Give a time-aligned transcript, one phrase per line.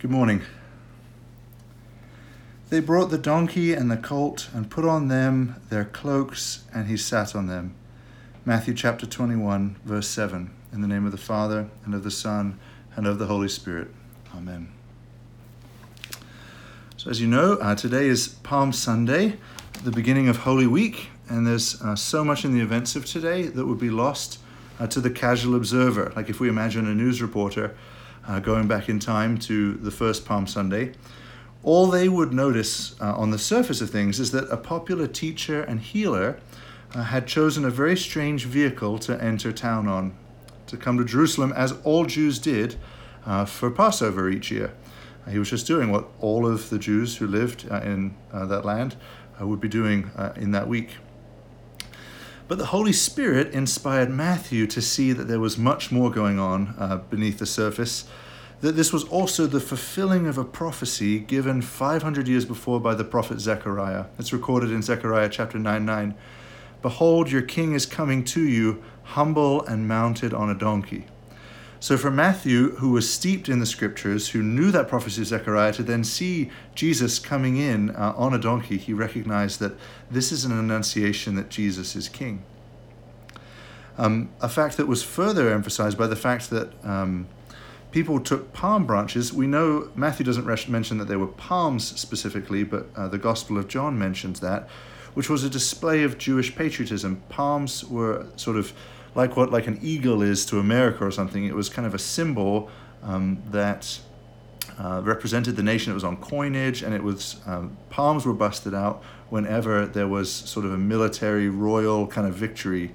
[0.00, 0.40] Good morning.
[2.70, 6.96] They brought the donkey and the colt and put on them their cloaks, and he
[6.96, 7.74] sat on them.
[8.46, 10.52] Matthew chapter 21, verse 7.
[10.72, 12.58] In the name of the Father, and of the Son,
[12.96, 13.88] and of the Holy Spirit.
[14.34, 14.72] Amen.
[16.96, 19.36] So, as you know, uh, today is Palm Sunday,
[19.84, 23.48] the beginning of Holy Week, and there's uh, so much in the events of today
[23.48, 24.38] that would be lost
[24.78, 26.10] uh, to the casual observer.
[26.16, 27.76] Like if we imagine a news reporter
[28.30, 30.92] uh, going back in time to the first Palm Sunday,
[31.64, 35.62] all they would notice uh, on the surface of things is that a popular teacher
[35.62, 36.38] and healer
[36.94, 40.14] uh, had chosen a very strange vehicle to enter town on,
[40.68, 42.76] to come to Jerusalem, as all Jews did
[43.26, 44.72] uh, for Passover each year.
[45.28, 48.64] he was just doing what all of the Jews who lived uh, in uh, that
[48.64, 48.94] land
[49.40, 50.90] would be doing in that week.
[52.50, 56.74] But the Holy Spirit inspired Matthew to see that there was much more going on
[56.80, 58.06] uh, beneath the surface,
[58.60, 63.04] that this was also the fulfilling of a prophecy given 500 years before by the
[63.04, 64.06] prophet Zechariah.
[64.18, 66.14] It's recorded in Zechariah chapter 9 9.
[66.82, 71.04] Behold, your king is coming to you, humble and mounted on a donkey.
[71.82, 75.72] So, for Matthew, who was steeped in the scriptures, who knew that prophecy of Zechariah,
[75.72, 79.72] to then see Jesus coming in uh, on a donkey, he recognized that
[80.10, 82.42] this is an annunciation that Jesus is king.
[83.96, 87.28] Um, a fact that was further emphasized by the fact that um,
[87.92, 89.32] people took palm branches.
[89.32, 93.68] We know Matthew doesn't mention that they were palms specifically, but uh, the Gospel of
[93.68, 94.68] John mentions that,
[95.14, 97.22] which was a display of Jewish patriotism.
[97.30, 98.74] Palms were sort of
[99.14, 101.44] like what like an eagle is to America or something.
[101.44, 102.70] It was kind of a symbol
[103.02, 104.00] um, that
[104.78, 105.90] uh, represented the nation.
[105.90, 110.30] It was on coinage, and it was um, palms were busted out whenever there was
[110.30, 112.92] sort of a military royal kind of victory.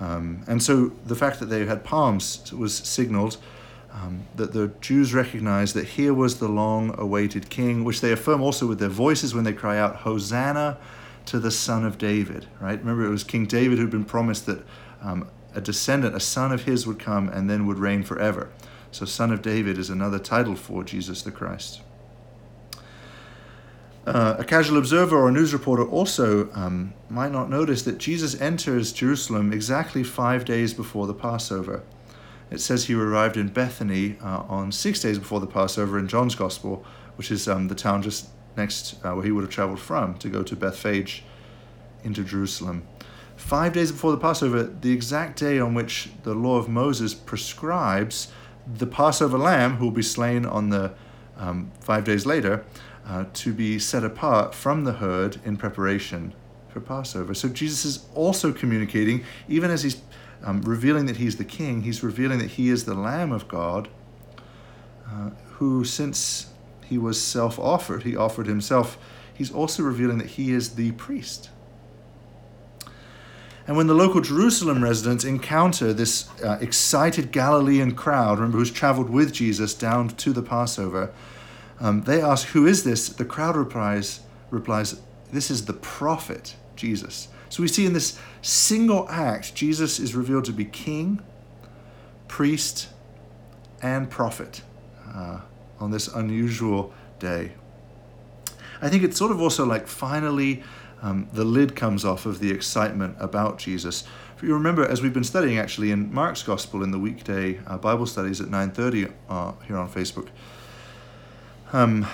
[0.00, 3.36] Um, and so the fact that they had palms was signaled
[3.92, 8.40] um, that the Jews recognized that here was the long awaited king, which they affirm
[8.40, 10.78] also with their voices when they cry out, Hosanna
[11.26, 12.78] to the Son of David, right?
[12.78, 14.64] Remember, it was King David who'd been promised that
[15.02, 18.50] um, a descendant, a son of his would come and then would reign forever.
[18.92, 21.80] So, Son of David is another title for Jesus the Christ.
[24.06, 28.40] Uh, a casual observer or a news reporter also um, might not notice that Jesus
[28.40, 31.82] enters Jerusalem exactly five days before the Passover.
[32.50, 36.34] It says he arrived in Bethany uh, on six days before the Passover in John's
[36.34, 36.84] Gospel,
[37.16, 40.28] which is um, the town just next uh, where he would have traveled from to
[40.28, 41.22] go to Bethphage
[42.02, 42.82] into Jerusalem
[43.40, 48.30] five days before the Passover, the exact day on which the law of Moses prescribes
[48.66, 50.92] the Passover lamb, who will be slain on the
[51.36, 52.64] um, five days later,
[53.06, 56.34] uh, to be set apart from the herd in preparation
[56.68, 57.34] for Passover.
[57.34, 60.02] So Jesus is also communicating, even as he's
[60.44, 63.88] um, revealing that he's the king, he's revealing that he is the Lamb of God,
[65.10, 66.52] uh, who, since
[66.84, 68.98] he was self offered, he offered himself,
[69.32, 71.50] he's also revealing that he is the priest.
[73.70, 79.10] And when the local Jerusalem residents encounter this uh, excited Galilean crowd, remember who's traveled
[79.10, 81.12] with Jesus down to the Passover,
[81.78, 83.08] um, they ask, Who is this?
[83.10, 85.00] The crowd replies, replies,
[85.32, 87.28] This is the prophet, Jesus.
[87.48, 91.22] So we see in this single act, Jesus is revealed to be king,
[92.26, 92.88] priest,
[93.80, 94.62] and prophet
[95.14, 95.42] uh,
[95.78, 97.52] on this unusual day.
[98.82, 100.64] I think it's sort of also like finally
[101.02, 104.04] um, the lid comes off of the excitement about Jesus.
[104.36, 107.78] If you remember, as we've been studying actually in Mark's Gospel in the weekday uh,
[107.78, 110.28] Bible studies at 9:30 uh, here on Facebook,
[111.72, 112.06] um,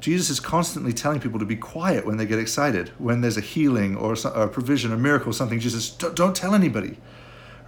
[0.00, 3.40] Jesus is constantly telling people to be quiet when they get excited, when there's a
[3.40, 5.60] healing or a provision, a miracle, something.
[5.60, 6.98] Jesus, don't, don't tell anybody.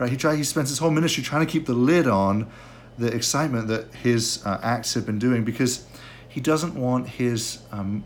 [0.00, 0.10] Right?
[0.10, 2.50] He try, he spends his whole ministry trying to keep the lid on
[2.98, 5.86] the excitement that his uh, acts have been doing because
[6.28, 8.04] he doesn't want his um,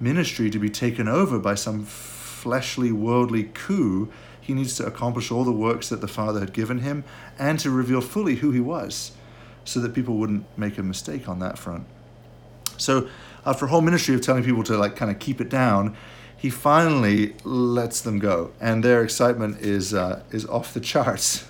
[0.00, 4.10] ministry to be taken over by some fleshly, worldly coup.
[4.40, 7.04] He needs to accomplish all the works that the Father had given him
[7.38, 9.12] and to reveal fully who he was
[9.64, 11.86] so that people wouldn't make a mistake on that front.
[12.76, 13.08] So,
[13.44, 15.96] after a whole ministry of telling people to like kind of keep it down,
[16.36, 21.46] he finally lets them go, and their excitement is uh, is off the charts.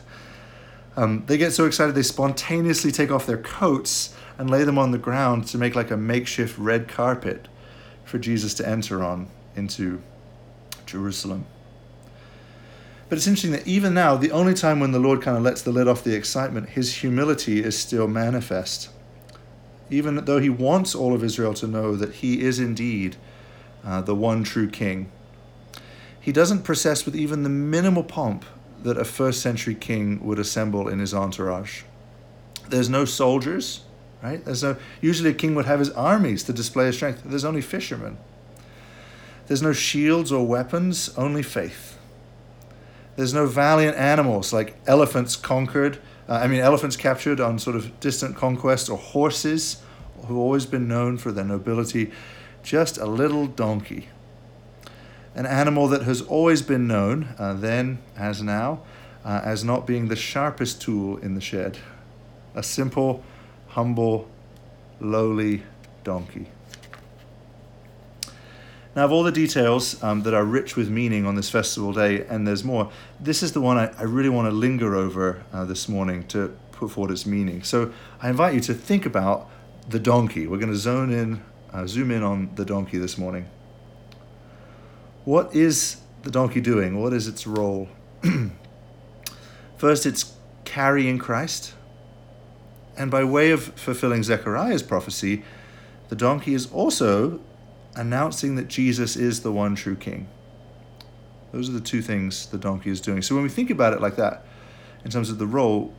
[0.96, 4.90] Um, they get so excited they spontaneously take off their coats and lay them on
[4.90, 7.46] the ground to make like a makeshift red carpet
[8.10, 10.02] for Jesus to enter on into
[10.84, 11.46] Jerusalem.
[13.08, 15.62] But it's interesting that even now, the only time when the Lord kind of lets
[15.62, 18.90] the lid off the excitement, his humility is still manifest.
[19.90, 23.16] Even though he wants all of Israel to know that he is indeed
[23.84, 25.10] uh, the one true king,
[26.20, 28.44] he doesn't process with even the minimal pomp
[28.82, 31.82] that a first century king would assemble in his entourage.
[32.68, 33.82] There's no soldiers,
[34.22, 34.44] right?
[34.44, 37.22] There's no, usually a king would have his armies to display his strength.
[37.24, 38.18] There's only fishermen.
[39.46, 41.98] There's no shields or weapons, only faith.
[43.16, 47.98] There's no valiant animals like elephants conquered, uh, I mean, elephants captured on sort of
[47.98, 49.82] distant conquests, or horses
[50.26, 52.12] who've always been known for their nobility.
[52.62, 54.08] Just a little donkey.
[55.34, 58.82] An animal that has always been known, uh, then as now,
[59.24, 61.78] uh, as not being the sharpest tool in the shed.
[62.54, 63.24] A simple,
[63.70, 64.28] humble,
[65.00, 65.62] lowly
[66.04, 66.46] donkey.
[68.96, 72.26] Now, of all the details um, that are rich with meaning on this festival day,
[72.26, 72.90] and there's more,
[73.20, 76.56] this is the one I, I really want to linger over uh, this morning to
[76.72, 77.62] put forward its meaning.
[77.62, 79.48] So I invite you to think about
[79.88, 80.48] the donkey.
[80.48, 81.40] We're going to zone in,
[81.72, 83.48] uh, zoom in on the donkey this morning.
[85.24, 87.00] What is the donkey doing?
[87.00, 87.88] What is its role?
[89.76, 90.34] First, it's
[90.64, 91.74] carrying Christ.
[93.00, 95.42] And by way of fulfilling Zechariah's prophecy,
[96.10, 97.40] the donkey is also
[97.96, 100.28] announcing that Jesus is the one true king.
[101.50, 103.22] Those are the two things the donkey is doing.
[103.22, 104.44] So when we think about it like that,
[105.02, 105.94] in terms of the role,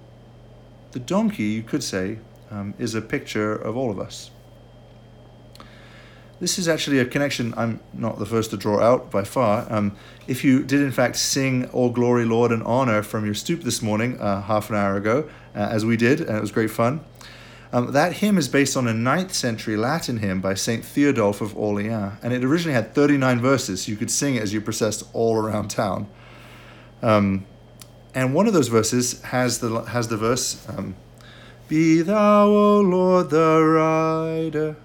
[0.91, 2.19] the donkey, you could say,
[2.51, 4.29] um, is a picture of all of us.
[6.41, 9.71] This is actually a connection I'm not the first to draw out by far.
[9.71, 9.95] Um,
[10.27, 13.83] if you did, in fact, sing All Glory, Lord, and Honor from your stoop this
[13.83, 17.01] morning, uh, half an hour ago, uh, as we did, and it was great fun,
[17.71, 20.83] um, that hymn is based on a 9th century Latin hymn by St.
[20.83, 23.83] Theodulf of Orleans, and it originally had 39 verses.
[23.83, 26.07] So You could sing it as you processed all around town.
[27.03, 27.45] Um,
[28.15, 30.95] and one of those verses has the, has the verse, um,
[31.67, 34.75] Be thou, O Lord, the rider.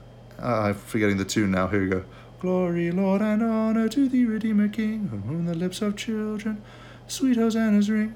[0.40, 1.68] Uh, I'm forgetting the tune now.
[1.68, 2.04] Here we go.
[2.40, 6.62] Glory, Lord, and honor to thee, Redeemer King, from whom the lips of children
[7.08, 8.14] sweet hosannas ring.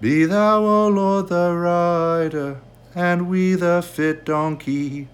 [0.00, 2.60] Be thou, O Lord, the rider
[2.94, 5.08] and we the fit donkey,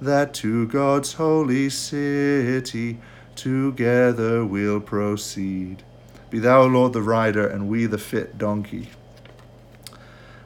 [0.00, 2.98] that to God's holy city
[3.34, 5.82] together we'll proceed.
[6.30, 8.90] Be thou, O Lord, the rider, and we the fit donkey.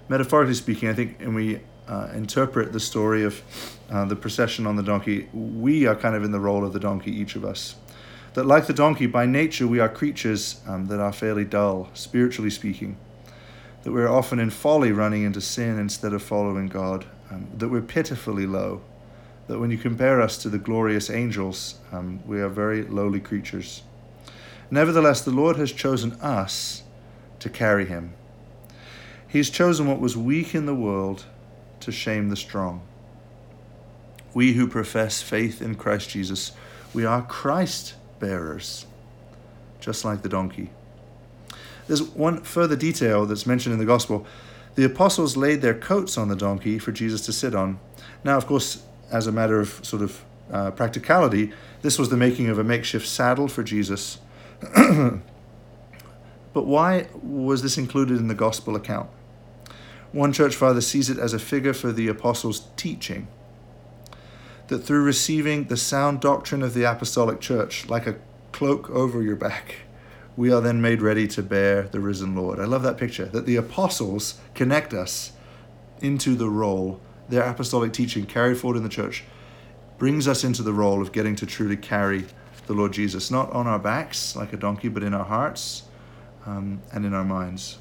[0.09, 3.43] Metaphorically speaking, I think, and we uh, interpret the story of
[3.91, 6.81] uh, the procession on the donkey, we are kind of in the role of the
[6.81, 7.77] donkey, each of us.
[8.35, 12.51] That, like the donkey, by nature we are creatures um, that are fairly dull, spiritually
[12.51, 12.97] speaking
[13.83, 17.81] that we're often in folly running into sin instead of following God, um, that we're
[17.81, 18.83] pitifully low,
[19.47, 23.83] that when you compare us to the glorious angels, um, we are very lowly creatures.
[24.71, 26.83] Nevertheless, the Lord has chosen us
[27.39, 28.13] to carry him.
[29.27, 31.25] He's chosen what was weak in the world
[31.81, 32.83] to shame the strong.
[34.35, 36.53] We who profess faith in Christ Jesus,
[36.95, 38.87] we are Christ bearers,
[39.81, 40.71] just like the donkey.
[41.87, 44.27] There's one further detail that's mentioned in the gospel.
[44.75, 47.81] The apostles laid their coats on the donkey for Jesus to sit on.
[48.23, 51.53] Now, of course, as a matter of sort of uh, practicality,
[51.83, 54.19] this was the making of a makeshift saddle for Jesus.
[54.75, 55.21] but
[56.53, 59.09] why was this included in the gospel account?
[60.13, 63.29] One church father sees it as a figure for the apostles' teaching.
[64.69, 68.17] That through receiving the sound doctrine of the apostolic church, like a
[68.53, 69.77] cloak over your back,
[70.37, 72.61] we are then made ready to bear the risen Lord.
[72.61, 75.33] I love that picture that the apostles connect us
[76.01, 79.25] into the role, their apostolic teaching carried forward in the church
[79.99, 82.25] brings us into the role of getting to truly carry
[82.67, 85.83] the Lord Jesus, not on our backs like a donkey, but in our hearts
[86.47, 87.79] um, and in our minds.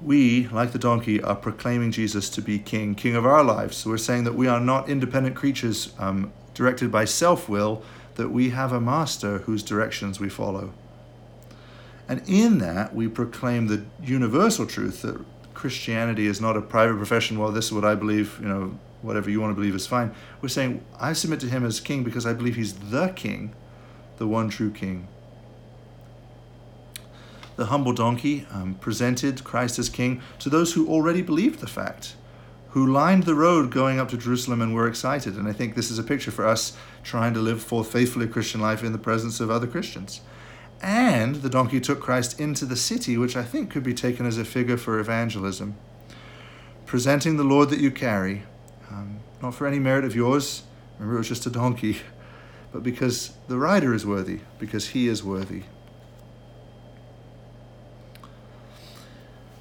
[0.00, 3.78] We, like the donkey, are proclaiming Jesus to be King, King of our lives.
[3.78, 7.82] So we're saying that we are not independent creatures um, directed by self will,
[8.14, 10.72] that we have a master whose directions we follow.
[12.08, 15.20] And in that, we proclaim the universal truth that
[15.54, 17.38] Christianity is not a private profession.
[17.38, 20.14] Well, this is what I believe, you know, whatever you want to believe is fine.
[20.40, 23.52] We're saying, I submit to him as king because I believe he's the king,
[24.16, 25.08] the one true king.
[27.58, 32.14] The humble donkey um, presented Christ as king to those who already believed the fact
[32.68, 35.34] who lined the road going up to Jerusalem and were excited.
[35.34, 38.60] And I think this is a picture for us trying to live forth faithfully Christian
[38.60, 40.20] life in the presence of other Christians.
[40.80, 44.38] And the donkey took Christ into the city, which I think could be taken as
[44.38, 45.76] a figure for evangelism.
[46.86, 48.44] Presenting the Lord that you carry,
[48.88, 50.62] um, not for any merit of yours,
[51.00, 52.02] remember it was just a donkey,
[52.72, 55.62] but because the rider is worthy, because he is worthy.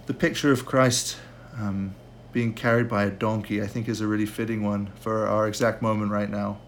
[0.08, 1.18] The picture of Christ.
[1.58, 1.96] Um,
[2.38, 5.82] being carried by a donkey, I think, is a really fitting one for our exact
[5.82, 6.60] moment right now.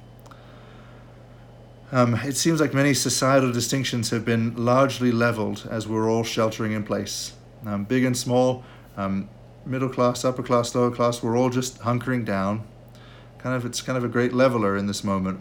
[1.91, 6.71] Um, it seems like many societal distinctions have been largely leveled as we're all sheltering
[6.71, 7.33] in place.
[7.67, 8.63] Um, big and small,
[8.97, 9.29] um,
[9.63, 12.67] middle class, upper class, lower class, we're all just hunkering down.
[13.37, 15.39] Kind of, it's kind of a great leveler in this moment.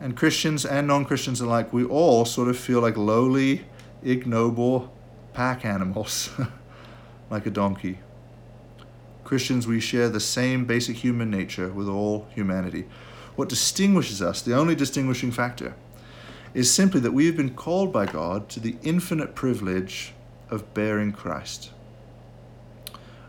[0.00, 3.64] And Christians and non Christians alike, we all sort of feel like lowly,
[4.02, 4.92] ignoble
[5.32, 6.30] pack animals,
[7.30, 7.98] like a donkey.
[9.24, 12.86] Christians, we share the same basic human nature with all humanity.
[13.36, 15.74] What distinguishes us, the only distinguishing factor,
[16.54, 20.12] is simply that we have been called by God to the infinite privilege
[20.50, 21.70] of bearing Christ,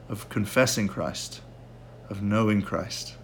[0.09, 1.41] of confessing Christ,
[2.09, 3.15] of knowing Christ.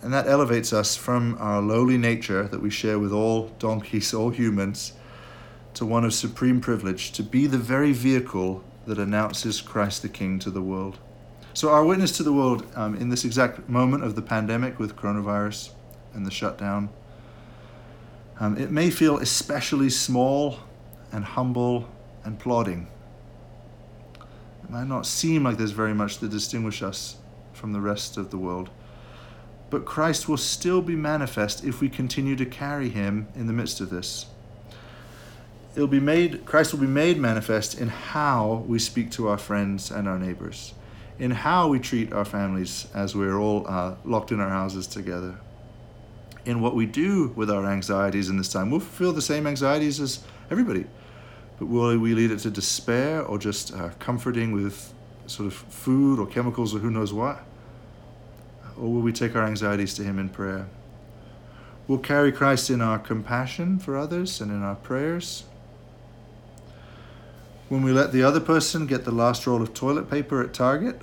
[0.00, 4.30] And that elevates us from our lowly nature that we share with all donkeys, all
[4.30, 4.92] humans,
[5.78, 10.40] to one of supreme privilege, to be the very vehicle that announces Christ the King
[10.40, 10.98] to the world.
[11.54, 14.96] So, our witness to the world um, in this exact moment of the pandemic with
[14.96, 15.70] coronavirus
[16.14, 16.88] and the shutdown,
[18.40, 20.58] um, it may feel especially small
[21.12, 21.88] and humble
[22.24, 22.88] and plodding.
[24.64, 27.18] It might not seem like there's very much to distinguish us
[27.52, 28.68] from the rest of the world.
[29.70, 33.80] But Christ will still be manifest if we continue to carry him in the midst
[33.80, 34.26] of this.
[35.78, 39.92] It'll be made Christ will be made manifest in how we speak to our friends
[39.92, 40.74] and our neighbors,
[41.20, 45.38] in how we treat our families as we're all uh, locked in our houses together,
[46.44, 48.72] in what we do with our anxieties in this time.
[48.72, 50.84] We'll feel the same anxieties as everybody,
[51.60, 54.92] but will we lead it to despair or just uh, comforting with
[55.28, 57.44] sort of food or chemicals or who knows what?
[58.76, 60.66] or will we take our anxieties to Him in prayer?
[61.86, 65.44] We'll carry Christ in our compassion for others and in our prayers.
[67.68, 71.02] When we let the other person get the last roll of toilet paper at Target,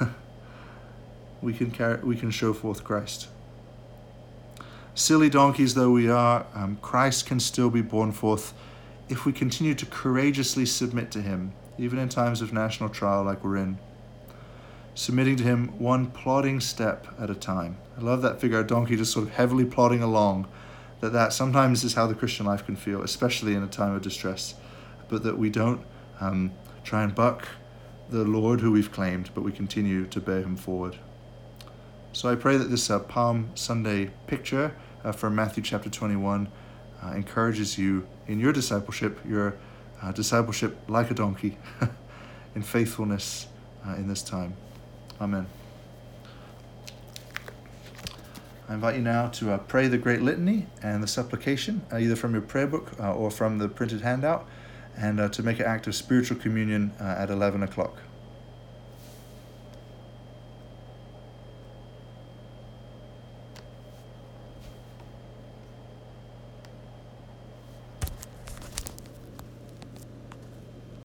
[1.42, 3.28] we can carry, we can show forth Christ.
[4.94, 8.54] Silly donkeys though we are, um, Christ can still be borne forth
[9.08, 13.42] if we continue to courageously submit to Him, even in times of national trial like
[13.42, 13.78] we're in
[14.94, 17.76] submitting to him one plodding step at a time.
[17.98, 20.46] I love that figure, a donkey just sort of heavily plodding along.
[21.00, 24.02] That that sometimes is how the Christian life can feel, especially in a time of
[24.02, 24.54] distress.
[25.08, 25.82] But that we don't
[26.20, 26.52] um,
[26.84, 27.48] try and buck
[28.10, 30.98] the Lord who we've claimed, but we continue to bear him forward.
[32.12, 36.48] So I pray that this uh, Palm Sunday picture uh, from Matthew chapter 21
[37.02, 39.56] uh, encourages you in your discipleship, your
[40.00, 41.58] uh, discipleship like a donkey,
[42.54, 43.48] in faithfulness
[43.86, 44.54] uh, in this time.
[45.20, 45.46] Amen.
[48.68, 52.32] I invite you now to uh, pray the Great Litany and the supplication, either from
[52.32, 54.46] your prayer book or from the printed handout,
[54.96, 57.98] and uh, to make an act of spiritual communion uh, at 11 o'clock.